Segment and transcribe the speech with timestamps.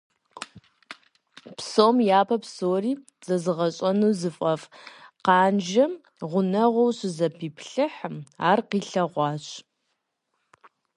[1.57, 2.91] Псом япэ псори
[3.25, 4.67] зэзыгъэщӀэну зыфӀэфӀ
[5.25, 5.91] Къанжэм
[6.29, 8.15] гъунэгъуу щызэпиплъыхьым,
[8.49, 9.45] ар къилъэгъуащ.